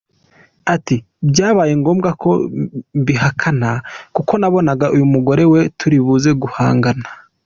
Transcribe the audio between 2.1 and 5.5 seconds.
ko mbihakana kuko nabonaga uyu mugore